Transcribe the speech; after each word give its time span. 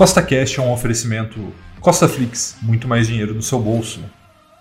Costa 0.00 0.22
Cash 0.22 0.56
é 0.56 0.62
um 0.62 0.72
oferecimento 0.72 1.52
Costa 1.78 2.08
Flix, 2.08 2.56
muito 2.62 2.88
mais 2.88 3.06
dinheiro 3.06 3.34
no 3.34 3.42
seu 3.42 3.60
bolso. 3.60 4.00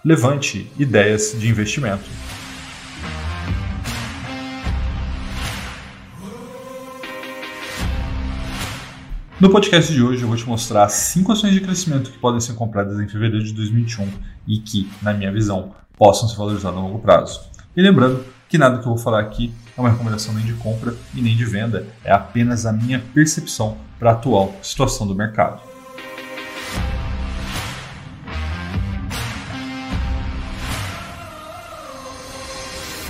Levante 0.04 0.69
ideias 0.78 1.33
de 1.39 1.47
investimento. 1.47 2.04
No 9.39 9.49
podcast 9.49 9.94
de 9.94 10.03
hoje 10.03 10.24
eu 10.24 10.28
vou 10.28 10.35
te 10.35 10.46
mostrar 10.46 10.89
5 10.89 11.31
ações 11.31 11.53
de 11.53 11.62
crescimento 11.62 12.12
que 12.12 12.17
podem 12.17 12.42
ser 12.42 12.56
compradas 12.56 12.99
em 12.99 13.08
fevereiro 13.08 13.46
de 13.46 13.53
2021 13.53 14.10
e 14.46 14.58
que, 14.60 14.92
na 15.01 15.13
minha 15.13 15.31
visão, 15.31 15.74
possam 15.97 16.27
se 16.27 16.35
valorizar 16.35 16.73
no 16.73 16.81
longo 16.81 16.99
prazo. 16.99 17.40
E 17.77 17.81
lembrando 17.81 18.26
que 18.49 18.58
nada 18.58 18.80
que 18.80 18.84
eu 18.84 18.93
vou 18.93 18.98
falar 18.98 19.21
aqui 19.21 19.53
é 19.79 19.81
uma 19.81 19.89
recomendação 19.91 20.33
nem 20.33 20.45
de 20.45 20.53
compra 20.55 20.93
e 21.15 21.21
nem 21.21 21.38
de 21.38 21.45
venda, 21.45 21.87
é 22.03 22.11
apenas 22.11 22.65
a 22.65 22.73
minha 22.73 22.99
percepção 22.99 23.77
para 23.97 24.09
a 24.09 24.13
atual 24.13 24.53
situação 24.61 25.07
do 25.07 25.15
mercado. 25.15 25.61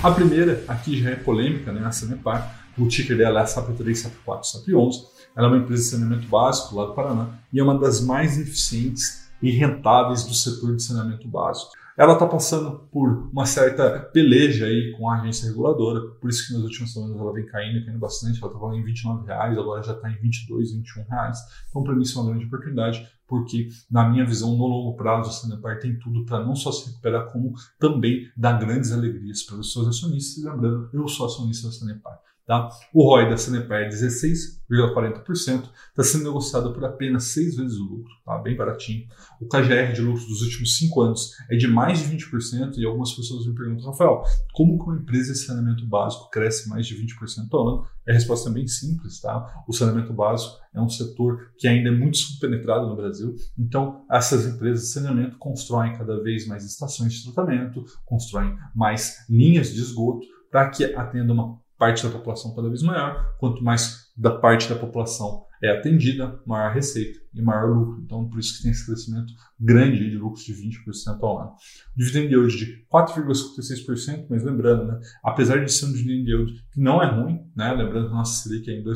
A 0.00 0.10
primeira 0.12 0.64
aqui 0.68 0.98
já 1.02 1.10
é 1.10 1.16
polêmica, 1.16 1.72
né? 1.72 1.84
a 1.84 1.90
Sanepar, 1.90 2.64
o 2.78 2.86
ticker 2.86 3.16
dela 3.16 3.40
é 3.40 3.42
a 3.42 3.46
SAP3, 3.46 3.84
SAP4, 3.84 4.40
SAP11. 4.42 4.94
Ela 5.36 5.48
é 5.48 5.50
uma 5.50 5.58
empresa 5.58 5.82
de 5.82 5.88
saneamento 5.88 6.28
básico 6.28 6.76
lá 6.76 6.86
do 6.86 6.94
Paraná 6.94 7.28
e 7.52 7.58
é 7.58 7.62
uma 7.62 7.78
das 7.78 8.00
mais 8.00 8.38
eficientes 8.38 9.28
e 9.42 9.50
rentáveis 9.50 10.22
do 10.22 10.34
setor 10.34 10.76
de 10.76 10.82
saneamento 10.82 11.26
básico 11.28 11.72
ela 11.96 12.14
está 12.14 12.26
passando 12.26 12.88
por 12.90 13.30
uma 13.32 13.46
certa 13.46 14.00
peleja 14.12 14.66
aí 14.66 14.94
com 14.96 15.08
a 15.08 15.20
agência 15.20 15.48
reguladora, 15.48 16.00
por 16.20 16.30
isso 16.30 16.46
que 16.46 16.54
nas 16.54 16.62
últimas 16.62 16.92
semanas 16.92 17.20
ela 17.20 17.32
vem 17.32 17.46
caindo, 17.46 17.84
caindo 17.84 17.98
bastante, 17.98 18.42
ela 18.42 18.52
estava 18.52 18.76
em 18.76 18.82
29 18.82 19.26
reais, 19.26 19.58
agora 19.58 19.82
já 19.82 19.92
está 19.92 20.10
em 20.10 20.18
22, 20.18 20.72
21 20.72 21.04
reais. 21.04 21.38
Então, 21.68 21.82
para 21.82 21.94
mim, 21.94 22.02
isso 22.02 22.18
é 22.18 22.22
uma 22.22 22.30
grande 22.30 22.46
oportunidade, 22.46 23.06
porque, 23.26 23.68
na 23.90 24.08
minha 24.08 24.26
visão, 24.26 24.56
no 24.56 24.66
longo 24.66 24.96
prazo, 24.96 25.30
a 25.30 25.32
Sanepar 25.32 25.78
tem 25.78 25.98
tudo 25.98 26.24
para 26.24 26.44
não 26.44 26.56
só 26.56 26.72
se 26.72 26.88
recuperar, 26.88 27.32
como 27.32 27.52
também 27.78 28.28
dar 28.36 28.58
grandes 28.58 28.92
alegrias 28.92 29.42
para 29.42 29.56
os 29.56 29.72
seus 29.72 29.86
acionistas. 29.86 30.42
Lembrando, 30.42 30.90
eu 30.92 31.06
sou 31.06 31.26
acionista 31.26 31.68
da 31.68 31.72
Sanepar. 31.72 32.19
Tá? 32.50 32.68
O 32.92 33.04
ROI 33.04 33.30
da 33.30 33.36
Sanepar 33.36 33.82
é 33.82 33.88
16,40%, 33.88 35.70
está 35.90 36.02
sendo 36.02 36.24
negociado 36.24 36.72
por 36.72 36.84
apenas 36.84 37.26
6 37.26 37.54
vezes 37.54 37.78
o 37.78 37.84
lucro, 37.84 38.12
tá? 38.26 38.38
bem 38.38 38.56
baratinho. 38.56 39.06
O 39.40 39.46
KGR 39.46 39.92
de 39.94 40.00
lucro 40.00 40.26
dos 40.26 40.42
últimos 40.42 40.76
5 40.76 41.00
anos 41.00 41.30
é 41.48 41.54
de 41.54 41.68
mais 41.68 42.00
de 42.00 42.12
20%, 42.12 42.76
e 42.76 42.84
algumas 42.84 43.12
pessoas 43.12 43.46
me 43.46 43.54
perguntam, 43.54 43.92
Rafael, 43.92 44.24
como 44.52 44.76
que 44.76 44.84
uma 44.84 44.96
empresa 44.96 45.32
de 45.32 45.38
saneamento 45.38 45.86
básico 45.86 46.28
cresce 46.28 46.68
mais 46.68 46.88
de 46.88 46.96
20% 46.96 47.46
ao 47.52 47.68
ano? 47.68 47.86
A 48.08 48.12
resposta 48.12 48.50
é 48.50 48.52
bem 48.52 48.66
simples. 48.66 49.20
Tá? 49.20 49.62
O 49.68 49.72
saneamento 49.72 50.12
básico 50.12 50.58
é 50.74 50.80
um 50.80 50.88
setor 50.88 51.52
que 51.56 51.68
ainda 51.68 51.90
é 51.90 51.92
muito 51.92 52.16
subpenetrado 52.16 52.88
no 52.88 52.96
Brasil, 52.96 53.32
então 53.56 54.04
essas 54.10 54.44
empresas 54.44 54.86
de 54.86 54.92
saneamento 54.92 55.38
constroem 55.38 55.96
cada 55.96 56.20
vez 56.20 56.48
mais 56.48 56.64
estações 56.64 57.12
de 57.12 57.32
tratamento, 57.32 57.84
constroem 58.04 58.56
mais 58.74 59.24
linhas 59.30 59.72
de 59.72 59.80
esgoto, 59.80 60.26
para 60.50 60.68
que 60.68 60.84
atenda 60.96 61.32
uma 61.32 61.60
parte 61.80 62.04
da 62.04 62.10
população 62.10 62.54
cada 62.54 62.68
vez 62.68 62.82
maior. 62.82 63.34
Quanto 63.38 63.64
mais 63.64 64.10
da 64.14 64.30
parte 64.30 64.68
da 64.68 64.76
população 64.76 65.46
é 65.62 65.70
atendida, 65.70 66.38
maior 66.46 66.72
receita 66.72 67.18
e 67.34 67.40
maior 67.40 67.70
lucro. 67.70 68.02
Então, 68.02 68.28
por 68.28 68.38
isso 68.38 68.56
que 68.56 68.62
tem 68.62 68.70
esse 68.70 68.84
crescimento 68.84 69.32
grande 69.58 70.10
de 70.10 70.16
lucros 70.16 70.44
de 70.44 70.52
20% 70.54 71.18
ao 71.22 71.40
ano. 71.40 71.52
Dividend 71.96 72.32
yield 72.32 72.56
de 72.56 72.86
4,56%, 72.92 74.26
mas 74.28 74.42
lembrando, 74.44 74.86
né, 74.86 75.00
apesar 75.24 75.64
de 75.64 75.72
ser 75.72 75.86
um 75.86 75.92
dividend 75.92 76.28
yield 76.28 76.64
que 76.70 76.80
não 76.80 77.02
é 77.02 77.10
ruim, 77.10 77.40
né, 77.56 77.72
lembrando 77.72 78.08
que 78.08 78.12
a 78.12 78.16
nossa 78.16 78.42
Selic 78.42 78.70
é 78.70 78.74
em 78.74 78.84
2%, 78.84 78.94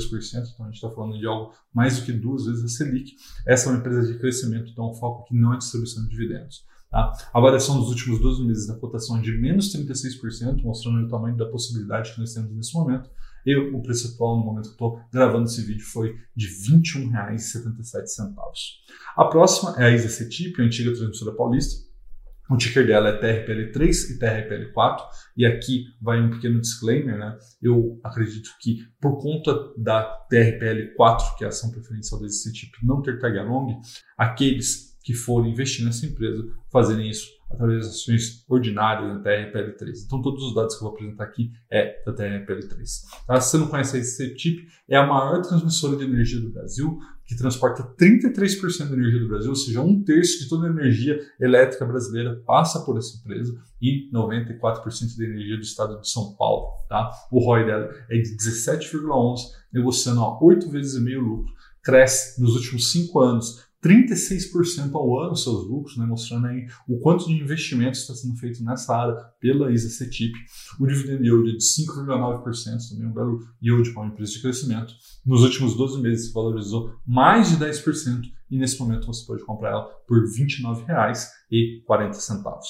então 0.53 0.67
a 0.67 0.69
gente 0.69 0.77
está 0.77 0.91
falando 0.91 1.19
de 1.19 1.27
algo 1.27 1.55
mais 1.73 1.99
do 1.99 2.05
que 2.05 2.13
duas 2.13 2.45
vezes 2.45 2.65
a 2.65 2.69
Selic, 2.69 3.13
essa 3.47 3.69
é 3.69 3.73
uma 3.73 3.79
empresa 3.79 4.13
de 4.13 4.19
crescimento, 4.19 4.71
então 4.71 4.91
o 4.91 4.95
foco 4.95 5.23
aqui 5.23 5.35
não 5.35 5.55
é 5.55 5.59
distribuição 5.59 6.03
de 6.05 6.11
dividendos. 6.11 6.65
Tá? 6.95 7.13
A 7.35 7.41
variação 7.41 7.81
dos 7.81 7.89
últimos 7.89 8.21
12 8.21 8.45
meses 8.47 8.69
da 8.69 8.77
cotação 8.77 9.19
é 9.19 9.21
de 9.21 9.33
menos 9.33 9.75
36%, 9.75 10.63
mostrando 10.63 11.05
o 11.05 11.09
tamanho 11.09 11.37
da 11.37 11.47
possibilidade 11.47 12.13
que 12.13 12.21
nós 12.21 12.33
temos 12.33 12.55
nesse 12.55 12.73
momento. 12.73 13.11
E 13.45 13.57
o 13.57 13.83
preço 13.83 14.15
atual, 14.15 14.39
no 14.39 14.45
momento 14.45 14.67
que 14.67 14.75
estou 14.75 15.01
gravando 15.13 15.47
esse 15.47 15.61
vídeo, 15.63 15.85
foi 15.85 16.15
de 16.37 16.47
R$ 16.47 16.79
21,77. 16.79 18.33
A 19.17 19.25
próxima 19.25 19.75
é 19.77 19.87
a 19.87 19.91
ISACTIP, 19.91 20.63
a 20.63 20.65
antiga 20.65 20.95
transmissora 20.95 21.35
paulista. 21.35 21.83
O 22.49 22.57
ticker 22.57 22.87
dela 22.87 23.09
é 23.09 23.21
TRPL3 23.21 24.11
e 24.11 24.19
TRPL4, 24.21 25.01
e 25.37 25.45
aqui 25.47 25.87
vai 26.01 26.21
um 26.21 26.31
pequeno 26.31 26.61
disclaimer, 26.61 27.19
né? 27.19 27.37
Eu 27.61 27.99
acredito 28.05 28.51
que 28.61 28.87
por 29.01 29.21
conta 29.21 29.53
da 29.77 30.25
TRPL4, 30.31 31.39
que 31.39 31.43
é 31.43 31.49
a 31.49 31.51
ação 31.51 31.73
preferencial 31.73 32.21
da 32.21 32.29
ISACTIP, 32.29 32.87
não 32.87 33.03
ter 33.03 33.19
tag 33.19 33.37
along, 33.37 33.81
aqueles 34.17 34.94
que 35.05 35.13
forem 35.13 35.53
investir 35.53 35.85
nessa 35.85 36.07
empresa 36.07 36.45
fazerem 36.73 37.11
isso 37.11 37.29
através 37.51 37.87
das 37.87 37.95
ações 37.95 38.45
ordinárias 38.49 39.23
da 39.23 39.31
TRPL3. 39.31 40.05
Então, 40.07 40.21
todos 40.21 40.43
os 40.43 40.55
dados 40.55 40.75
que 40.75 40.83
eu 40.83 40.89
vou 40.89 40.97
apresentar 40.97 41.25
aqui 41.25 41.53
é 41.71 42.03
da 42.05 42.13
TRPL3. 42.13 42.85
Tá? 43.27 43.41
Se 43.41 43.51
você 43.51 43.59
não 43.59 43.69
conhece 43.69 43.97
a 43.97 44.01
SCTIP, 44.01 44.67
é 44.89 44.97
a 44.97 45.07
maior 45.07 45.43
transmissora 45.43 45.97
de 45.97 46.05
energia 46.05 46.41
do 46.41 46.51
Brasil, 46.51 46.99
que 47.27 47.37
transporta 47.37 47.83
33% 47.99 48.89
da 48.89 48.97
energia 48.97 49.21
do 49.21 49.29
Brasil, 49.29 49.51
ou 49.51 49.57
seja, 49.57 49.81
um 49.81 50.03
terço 50.03 50.43
de 50.43 50.49
toda 50.49 50.67
a 50.67 50.71
energia 50.71 51.21
elétrica 51.41 51.85
brasileira 51.85 52.43
passa 52.45 52.81
por 52.81 52.99
essa 52.99 53.17
empresa 53.19 53.55
e 53.81 54.11
94% 54.11 55.17
da 55.17 55.25
energia 55.25 55.57
do 55.57 55.63
estado 55.63 56.01
de 56.01 56.11
São 56.11 56.35
Paulo. 56.35 56.69
Tá? 56.89 57.11
O 57.31 57.39
ROI 57.39 57.67
dela 57.67 57.91
é 58.11 58.19
de 58.19 58.37
17,11, 58.37 59.41
negociando 59.73 60.21
a 60.21 60.43
8 60.43 60.69
vezes 60.71 60.95
e 60.97 61.01
meio 61.01 61.21
lucro, 61.21 61.53
cresce 61.83 62.41
nos 62.41 62.57
últimos 62.57 62.91
5 62.91 63.21
anos 63.21 63.65
36% 63.85 64.95
ao 64.95 65.21
ano 65.21 65.37
seus 65.37 65.69
lucros, 65.69 65.99
né, 65.99 66.07
mostrando 66.07 66.47
aí 66.47 66.67
o 66.89 66.99
quanto 66.99 67.27
de 67.27 67.35
investimento 67.35 67.99
está 67.99 68.15
sendo 68.15 68.35
feito 68.37 68.65
nessa 68.65 68.97
área 68.97 69.15
pela 69.39 69.71
ISACTIP. 69.71 70.33
O 70.81 70.87
dividend 70.87 71.23
yield 71.23 71.51
é 71.51 71.53
de 71.53 71.63
5,9%, 71.63 72.89
também 72.91 73.07
um 73.07 73.13
belo 73.13 73.41
yield 73.63 73.93
para 73.93 74.03
uma 74.03 74.13
empresa 74.13 74.33
de 74.33 74.41
crescimento. 74.41 74.95
Nos 75.27 75.43
últimos 75.43 75.77
12 75.77 76.01
meses 76.01 76.33
valorizou 76.33 76.95
mais 77.07 77.51
de 77.51 77.59
10% 77.59 78.23
e 78.51 78.57
nesse 78.57 78.79
momento 78.79 79.07
você 79.07 79.27
pode 79.27 79.45
comprar 79.45 79.71
ela 79.71 79.85
por 80.07 80.19
R$ 80.19 80.27
29,40. 80.27 82.63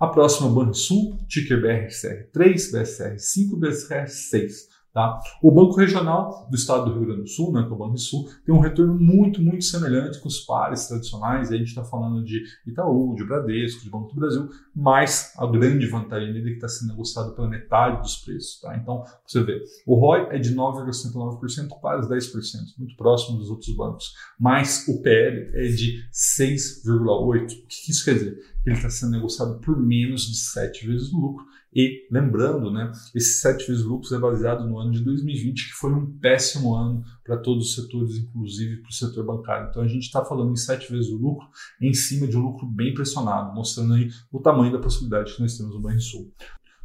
A 0.00 0.08
próxima 0.08 0.50
Banrisul, 0.50 1.16
ticker 1.28 1.62
BRCR3, 1.62 2.72
BSR5 2.72 3.56
BSR6. 3.58 4.74
Tá? 4.96 5.20
O 5.42 5.50
Banco 5.50 5.74
Regional 5.74 6.48
do 6.48 6.56
Estado 6.56 6.86
do 6.86 6.94
Rio 6.94 7.04
Grande 7.04 7.24
do 7.24 7.28
Sul, 7.28 7.52
né, 7.52 7.62
que 7.64 7.68
é 7.68 7.72
o 7.74 7.76
Banco 7.76 7.98
Sul, 7.98 8.30
tem 8.46 8.54
um 8.54 8.60
retorno 8.60 8.94
muito, 8.98 9.42
muito 9.42 9.62
semelhante 9.62 10.18
com 10.20 10.26
os 10.26 10.40
pares 10.40 10.86
tradicionais. 10.86 11.52
a 11.52 11.56
gente 11.58 11.68
está 11.68 11.84
falando 11.84 12.24
de 12.24 12.42
Itaú, 12.66 13.14
de 13.14 13.22
Bradesco, 13.22 13.84
de 13.84 13.90
Banco 13.90 14.08
do 14.08 14.18
Brasil, 14.18 14.48
mas 14.74 15.34
a 15.36 15.46
grande 15.46 15.86
vantagem 15.86 16.32
dele 16.32 16.46
é 16.46 16.50
que 16.52 16.54
está 16.54 16.68
sendo 16.68 16.92
negociado 16.92 17.34
pela 17.34 17.46
metade 17.46 18.00
dos 18.00 18.16
preços. 18.16 18.58
Tá? 18.58 18.74
Então, 18.74 19.04
você 19.26 19.42
vê, 19.42 19.62
o 19.86 19.96
ROI 19.96 20.28
é 20.30 20.38
de 20.38 20.56
9,69%, 20.56 21.68
quase 21.68 22.08
10%, 22.08 22.78
muito 22.78 22.96
próximo 22.96 23.36
dos 23.36 23.50
outros 23.50 23.76
bancos, 23.76 24.14
mas 24.40 24.88
o 24.88 25.02
PL 25.02 25.50
é 25.56 25.68
de 25.68 26.08
6,8%. 26.10 27.04
O 27.04 27.46
que 27.66 27.90
isso 27.90 28.02
quer 28.02 28.14
dizer? 28.14 28.38
Ele 28.64 28.74
está 28.74 28.88
sendo 28.88 29.12
negociado 29.12 29.60
por 29.60 29.78
menos 29.78 30.22
de 30.22 30.38
7 30.38 30.86
vezes 30.86 31.12
o 31.12 31.18
lucro 31.18 31.44
e 31.78 32.08
lembrando, 32.10 32.70
né, 32.70 32.90
esses 33.14 33.42
sete 33.42 33.66
vezes 33.68 33.84
lucros 33.84 34.10
é 34.10 34.18
baseado 34.18 34.66
no 34.66 34.78
ano 34.78 34.92
de 34.92 35.04
2020, 35.04 35.66
que 35.68 35.74
foi 35.74 35.92
um 35.92 36.10
péssimo 36.18 36.74
ano 36.74 37.04
para 37.22 37.36
todos 37.36 37.68
os 37.68 37.74
setores, 37.74 38.16
inclusive 38.16 38.78
para 38.78 38.88
o 38.88 38.94
setor 38.94 39.26
bancário. 39.26 39.68
Então 39.68 39.82
a 39.82 39.86
gente 39.86 40.04
está 40.04 40.24
falando 40.24 40.52
em 40.52 40.56
sete 40.56 40.90
vezes 40.90 41.10
o 41.10 41.18
lucro 41.18 41.46
em 41.78 41.92
cima 41.92 42.26
de 42.26 42.34
um 42.34 42.40
lucro 42.40 42.66
bem 42.66 42.94
pressionado, 42.94 43.54
mostrando 43.54 43.92
aí 43.92 44.08
o 44.32 44.40
tamanho 44.40 44.72
da 44.72 44.78
possibilidade 44.78 45.34
que 45.34 45.42
nós 45.42 45.54
temos 45.54 45.74
no 45.74 45.82
Banrisul. 45.82 46.32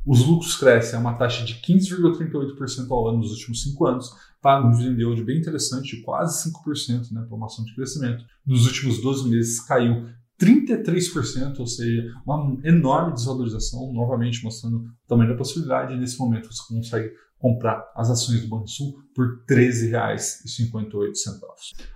Os 0.05 0.27
lucros 0.27 0.57
crescem 0.57 0.97
a 0.97 1.01
uma 1.01 1.13
taxa 1.13 1.45
de 1.45 1.55
15,38% 1.61 2.91
ao 2.91 3.07
ano 3.07 3.19
nos 3.19 3.31
últimos 3.31 3.63
cinco 3.63 3.85
anos, 3.85 4.11
paga 4.41 4.67
um 4.67 4.71
dividend 4.71 4.99
yield 4.99 5.23
bem 5.23 5.37
interessante, 5.37 5.95
de 5.95 6.01
quase 6.01 6.51
5%, 6.51 7.11
né, 7.11 7.21
para 7.21 7.37
uma 7.37 7.45
ação 7.45 7.63
de 7.63 7.73
crescimento. 7.73 8.25
Nos 8.45 8.65
últimos 8.65 9.01
12 9.01 9.29
meses 9.29 9.61
caiu 9.61 10.09
33%, 10.41 11.59
ou 11.59 11.67
seja, 11.67 12.03
uma 12.25 12.57
enorme 12.63 13.13
desvalorização, 13.13 13.93
novamente 13.93 14.43
mostrando 14.43 14.77
o 14.77 14.87
tamanho 15.07 15.29
da 15.29 15.37
possibilidade. 15.37 15.95
Nesse 15.95 16.17
momento 16.17 16.51
você 16.51 16.73
consegue 16.73 17.11
comprar 17.37 17.83
as 17.95 18.09
ações 18.09 18.41
do 18.41 18.47
Banrisul 18.47 18.95
por 19.13 19.43
R$ 19.47 19.55
13,58. 19.55 21.11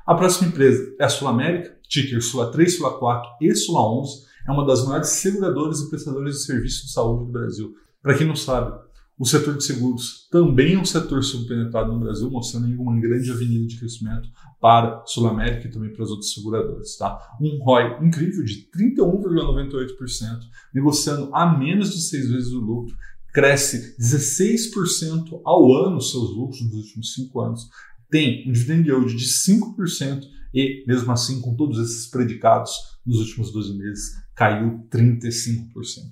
A 0.06 0.16
próxima 0.16 0.50
empresa 0.50 0.96
é 1.00 1.06
a 1.06 1.10
Sul 1.10 1.28
América, 1.28 1.76
ticker 1.88 2.22
Sula 2.22 2.52
3, 2.52 2.78
Sula 2.78 2.98
4 2.98 3.30
e 3.42 3.56
Sula 3.56 3.82
11, 4.00 4.26
é 4.48 4.52
uma 4.52 4.66
das 4.66 4.86
maiores 4.86 5.10
seguradoras 5.10 5.82
e 5.82 5.90
prestadoras 5.90 6.36
de 6.36 6.44
serviços 6.44 6.84
de 6.88 6.92
saúde 6.94 7.26
do 7.26 7.32
Brasil. 7.32 7.74
Para 8.02 8.16
quem 8.16 8.28
não 8.28 8.36
sabe, 8.36 8.85
o 9.18 9.26
setor 9.26 9.56
de 9.56 9.64
seguros 9.64 10.28
também 10.30 10.74
é 10.74 10.78
um 10.78 10.86
setor 10.86 11.24
subpenetrado 11.24 11.94
no 11.94 12.00
Brasil, 12.00 12.30
mostrando 12.30 12.68
uma 12.82 13.00
grande 13.00 13.32
avenida 13.32 13.66
de 13.66 13.80
crescimento 13.80 14.30
para 14.60 15.04
Sul 15.06 15.28
América 15.28 15.68
e 15.68 15.72
também 15.72 15.94
para 15.94 16.04
as 16.04 16.10
outras 16.10 16.34
seguradoras. 16.34 16.98
Tá? 16.98 17.18
Um 17.40 17.64
ROI 17.64 18.06
incrível 18.06 18.44
de 18.44 18.68
31,98%, 18.98 20.40
negociando 20.74 21.34
a 21.34 21.58
menos 21.58 21.94
de 21.94 22.02
seis 22.02 22.30
vezes 22.30 22.52
o 22.52 22.60
lucro, 22.60 22.96
cresce 23.34 23.96
16% 23.98 25.42
ao 25.46 25.74
ano 25.74 26.02
seus 26.02 26.36
lucros 26.36 26.62
nos 26.62 26.74
últimos 26.74 27.14
cinco 27.14 27.42
anos, 27.42 27.70
tem 28.10 28.48
um 28.48 28.52
dividend 28.52 28.88
yield 28.88 29.16
de 29.16 29.26
5% 29.26 30.24
e, 30.54 30.86
mesmo 30.88 31.12
assim, 31.12 31.42
com 31.42 31.56
todos 31.56 31.80
esses 31.80 32.10
predicados, 32.10 32.72
nos 33.06 33.20
últimos 33.20 33.52
12 33.52 33.78
meses 33.78 34.16
caiu 34.34 34.88
35%. 34.90 35.70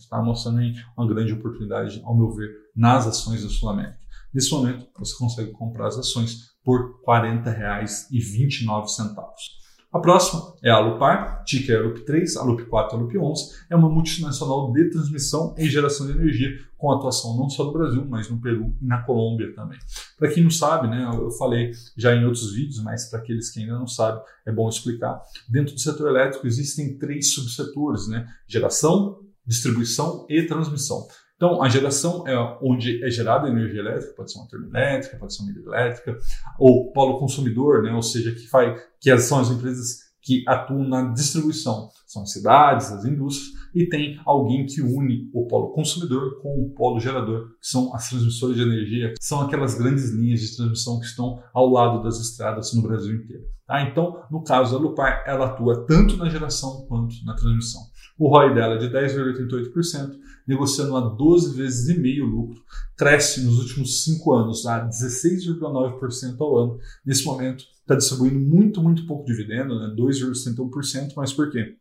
Tá 0.10 0.22
mostrando 0.22 0.60
aí 0.60 0.74
uma 0.98 1.07
grande 1.07 1.34
oportunidade, 1.34 2.01
ao 2.04 2.16
meu 2.16 2.31
ver, 2.31 2.50
nas 2.75 3.07
ações 3.07 3.44
da 3.44 3.50
Sul 3.50 3.69
América. 3.69 4.00
Nesse 4.34 4.51
momento, 4.51 4.88
você 4.98 5.16
consegue 5.18 5.51
comprar 5.51 5.88
as 5.88 5.98
ações 5.98 6.54
por 6.63 7.01
R$ 7.06 7.06
40,29. 7.06 9.62
A 9.94 10.00
próxima 10.00 10.56
é 10.63 10.72
a 10.72 10.78
Alupar, 10.78 11.44
ticker 11.44 11.80
Alup 11.80 12.04
3, 12.04 12.36
Alup 12.38 12.66
4, 12.66 12.98
Alup 12.98 13.16
11. 13.16 13.66
É 13.69 13.75
uma 13.75 13.88
multinacional 13.88 14.74
de 14.74 14.90
transmissão 14.90 15.54
e 15.56 15.69
geração 15.69 16.07
de 16.07 16.13
energia, 16.13 16.50
com 16.75 16.92
atuação 16.92 17.38
não 17.38 17.48
só 17.48 17.66
no 17.66 17.74
Brasil, 17.74 18.04
mas 18.10 18.28
no 18.28 18.42
Peru 18.42 18.75
e 18.81 18.88
na 18.88 19.04
Colômbia 19.04 19.54
também. 19.54 19.78
Para 20.18 20.31
quem 20.31 20.42
não 20.42 20.50
sabe, 20.50 20.88
né, 20.88 21.07
eu 21.13 21.30
falei 21.30 21.72
já 21.95 22.16
em 22.16 22.25
outros 22.25 22.56
vídeos, 22.56 22.81
mas 22.81 23.07
para 23.07 23.19
aqueles 23.19 23.51
que 23.51 23.60
ainda 23.60 23.78
não 23.78 23.86
sabem, 23.86 24.19
é 24.48 24.51
bom 24.51 24.68
explicar. 24.68 25.22
Dentro 25.48 25.75
do 25.75 25.80
setor 25.80 26.10
elétrico 26.10 26.48
existem 26.48 26.98
três 26.98 27.31
subsetores, 27.31 28.07
né? 28.07 28.28
Geração, 28.48 29.19
distribuição 29.46 30.25
e 30.28 30.42
transmissão. 30.48 31.06
Então, 31.36 31.62
a 31.62 31.68
geração 31.68 32.28
é 32.28 32.38
onde 32.62 33.04
é 33.04 33.10
gerada 33.10 33.50
energia 33.50 33.82
elétrica, 33.82 34.14
pode 34.16 34.32
ser 34.32 34.40
uma 34.40 34.48
termoelétrica, 34.48 35.18
pode 35.18 35.36
ser 35.36 35.44
uma 35.44 35.52
hidrelétrica, 35.52 36.18
ou 36.58 36.92
polo 36.92 37.20
consumidor, 37.20 37.84
né, 37.84 37.94
ou 37.94 38.04
seja, 38.04 38.32
que, 38.32 38.48
faz, 38.48 38.82
que 39.00 39.18
são 39.18 39.40
as 39.40 39.50
empresas 39.50 40.04
que 40.22 40.44
atuam 40.48 40.88
na 40.88 41.12
distribuição, 41.12 41.90
são 42.08 42.24
as 42.24 42.32
cidades, 42.32 42.92
as 42.92 43.04
indústrias, 43.04 43.52
e 43.76 43.88
tem 43.90 44.20
alguém 44.26 44.66
que 44.66 44.82
une 44.82 45.30
o 45.34 45.46
polo 45.48 45.74
consumidor 45.74 46.42
com 46.42 46.64
o 46.64 46.70
polo 46.74 47.00
gerador, 47.00 47.50
que 47.60 47.68
são 47.68 47.94
as 47.94 48.10
transmissoras 48.10 48.56
de 48.56 48.62
energia, 48.62 49.10
que 49.10 49.26
são 49.26 49.42
aquelas 49.42 49.76
grandes 49.76 50.12
linhas 50.12 50.40
de 50.40 50.56
transmissão 50.56 51.00
que 51.00 51.06
estão 51.06 51.44
ao 51.54 51.70
lado 51.70 52.02
das 52.02 52.20
estradas 52.20 52.74
no 52.74 52.82
Brasil 52.82 53.16
inteiro. 53.16 53.44
Tá? 53.68 53.82
Então, 53.82 54.24
no 54.32 54.44
caso 54.44 54.74
da 54.74 54.82
Lupar, 54.82 55.24
ela 55.28 55.48
atua 55.48 55.86
tanto 55.86 56.16
na 56.16 56.30
geração 56.30 56.86
quanto 56.88 57.16
na 57.26 57.36
transmissão. 57.36 57.82
O 58.18 58.30
ROI 58.30 58.54
dela 58.54 58.76
é 58.76 58.78
de 58.78 58.90
10,88%, 58.90 60.12
negociando 60.48 60.95
a 60.95 61.01
12 61.01 61.56
vezes 61.56 61.90
e 61.90 62.00
meio 62.00 62.25
lucro, 62.25 62.63
cresce 62.95 63.42
nos 63.42 63.60
últimos 63.60 64.04
5 64.04 64.34
anos 64.34 64.66
a 64.66 64.88
16,9% 64.88 66.40
ao 66.40 66.57
ano. 66.57 66.80
Nesse 67.06 67.25
momento, 67.25 67.66
está 67.81 67.95
distribuindo 67.95 68.40
muito, 68.40 68.81
muito 68.81 69.06
pouco 69.06 69.25
dividendo, 69.25 69.78
né? 69.80 69.94
2,61%, 69.98 71.13
mas 71.16 71.34
por 71.34 71.51
quê? 71.51 71.75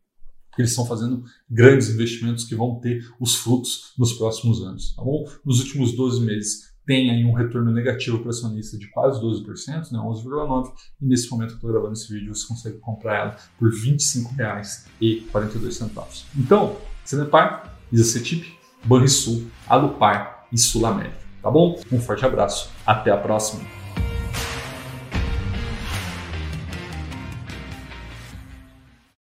Porque 0.49 0.63
eles 0.63 0.73
estão 0.73 0.87
fazendo 0.87 1.25
grandes 1.51 1.89
investimentos 1.89 2.45
que 2.45 2.55
vão 2.55 2.79
ter 2.79 3.03
os 3.19 3.35
frutos 3.35 3.95
nos 3.99 4.13
próximos 4.13 4.63
anos. 4.63 4.95
Tá 4.95 5.03
bom? 5.03 5.27
Nos 5.45 5.59
últimos 5.61 5.97
12 5.97 6.21
meses, 6.21 6.73
tem 6.85 7.11
aí 7.11 7.25
um 7.25 7.33
retorno 7.33 7.73
negativo 7.73 8.19
para 8.19 8.29
acionista 8.31 8.77
de 8.77 8.91
quase 8.91 9.21
12%, 9.21 9.93
né, 9.93 9.99
11,9%, 9.99 10.73
e 11.01 11.07
nesse 11.07 11.31
momento 11.31 11.51
que 11.51 11.55
eu 11.55 11.59
estou 11.59 11.71
gravando 11.71 11.93
esse 11.93 12.13
vídeo, 12.13 12.35
você 12.35 12.45
consegue 12.47 12.79
comprar 12.79 13.21
ela 13.21 13.37
por 13.59 13.71
R$ 13.71 13.77
25,42. 13.77 16.25
Então, 16.37 16.77
Cenepar, 17.05 17.72
Isacetip, 17.93 18.47
Banrisul, 18.85 19.47
Alupar 19.69 20.47
e 20.51 20.59
Sul 20.59 20.87
América. 20.87 21.21
Tá 21.43 21.51
bom? 21.51 21.81
Um 21.91 22.01
forte 22.01 22.25
abraço, 22.25 22.71
até 22.87 23.11
a 23.11 23.17
próxima! 23.17 23.82